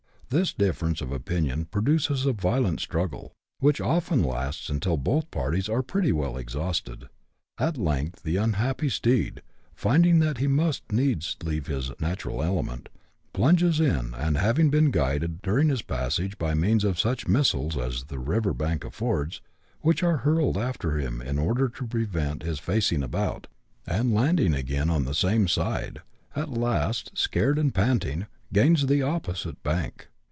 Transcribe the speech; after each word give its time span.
This 0.31 0.53
difference 0.53 1.01
of 1.01 1.11
opinion 1.11 1.65
produces 1.65 2.25
a 2.25 2.31
violent 2.31 2.79
struggle, 2.79 3.33
which 3.59 3.81
often 3.81 4.23
lasts 4.23 4.69
until 4.69 4.95
both 4.95 5.29
parties 5.29 5.67
are 5.67 5.81
pretty 5.83 6.13
well 6.13 6.37
exhausted. 6.37 7.09
At 7.57 7.75
length 7.77 8.23
the 8.23 8.37
unhappy 8.37 8.87
steed, 8.87 9.41
finding 9.75 10.19
that 10.19 10.37
he 10.37 10.47
must 10.47 10.89
needs 10.89 11.35
leave 11.43 11.67
his 11.67 11.91
natural 11.99 12.41
element, 12.41 12.87
plunges 13.33 13.81
in, 13.81 14.13
and, 14.13 14.37
having 14.37 14.69
been 14.69 14.89
guided 14.89 15.41
during 15.41 15.67
his 15.67 15.81
passage 15.81 16.37
by 16.37 16.53
means 16.53 16.85
of 16.85 16.97
such 16.97 17.27
missiles 17.27 17.75
as 17.75 18.05
the 18.05 18.17
river 18.17 18.53
bank 18.53 18.85
affords, 18.85 19.41
which 19.81 20.01
are 20.01 20.19
hurled 20.19 20.57
after 20.57 20.97
him 20.97 21.21
in 21.21 21.37
order 21.37 21.67
to 21.67 21.85
prevent 21.85 22.43
his 22.43 22.57
facing 22.59 23.03
about, 23.03 23.47
and 23.85 24.13
landing 24.13 24.53
again 24.53 24.89
on 24.89 25.03
the 25.03 25.13
same 25.13 25.45
side, 25.49 25.99
at 26.37 26.49
last, 26.49 27.11
scared 27.17 27.59
and 27.59 27.75
panting, 27.75 28.27
gains 28.53 28.85
the 28.85 29.01
opposite 29.01 29.61
bank. 29.61 30.07